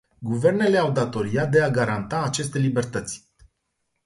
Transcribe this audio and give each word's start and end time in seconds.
Guvernele 0.29 0.79
au 0.79 0.89
datoria 0.99 1.45
de 1.45 1.61
a 1.67 1.69
garanta 1.69 2.21
aceste 2.23 2.57
libertăți. 2.57 3.31